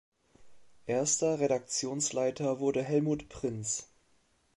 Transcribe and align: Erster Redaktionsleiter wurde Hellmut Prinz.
Erster 0.87 1.39
Redaktionsleiter 1.39 2.59
wurde 2.59 2.81
Hellmut 2.81 3.29
Prinz. 3.29 3.87